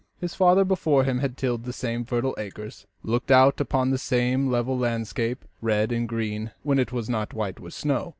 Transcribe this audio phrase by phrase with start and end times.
[0.19, 4.49] His father before him had tilled the same fertile acres, looked out upon the same
[4.49, 8.09] level landscape red and green, when it was not white with snow.